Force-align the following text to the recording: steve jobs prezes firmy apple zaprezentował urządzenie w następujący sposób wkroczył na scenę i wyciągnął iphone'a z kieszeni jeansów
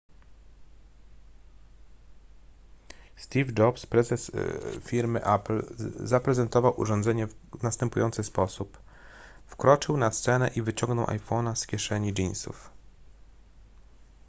steve 3.25 3.51
jobs 3.57 3.85
prezes 3.85 4.31
firmy 4.81 5.19
apple 5.25 5.63
zaprezentował 6.05 6.79
urządzenie 6.79 7.27
w 7.27 7.63
następujący 7.63 8.23
sposób 8.23 8.77
wkroczył 9.47 9.97
na 9.97 10.11
scenę 10.11 10.49
i 10.55 10.61
wyciągnął 10.61 11.05
iphone'a 11.05 11.55
z 11.55 11.67
kieszeni 11.67 12.13
jeansów 12.17 12.69